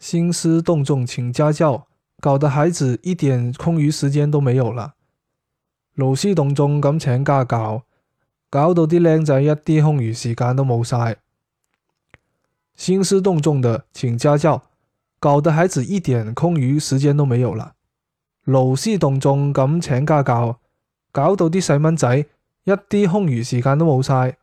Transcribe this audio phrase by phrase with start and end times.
[0.00, 1.86] 兴师动众请家教
[2.20, 4.94] 搞得孩子一点空余时间都没有啦
[5.94, 7.82] 劳师动众咁请家教
[8.48, 11.18] 搞到啲靓仔一啲空余时间都冇晒。
[12.74, 14.62] 兴师动众的请家教
[15.18, 17.74] 搞得孩子一点空余时间都没有啦
[18.44, 20.58] 劳师动众咁请家教
[21.12, 22.16] 搞到啲细蚊仔
[22.64, 24.39] 一啲空余时间都冇晒。